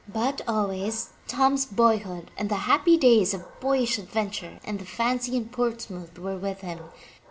But 0.11 0.41
always 0.47 1.11
Tom's 1.27 1.63
boy 1.67 1.99
hood 1.99 2.31
and 2.35 2.49
the 2.49 2.55
happy 2.65 2.97
days 2.97 3.35
of 3.35 3.59
boyish 3.59 3.99
adventure 3.99 4.57
and 4.63 4.87
fancy 4.89 5.37
in 5.37 5.49
Ports 5.49 5.91
mouth 5.91 6.17
were 6.17 6.37
with 6.39 6.61
him. 6.61 6.79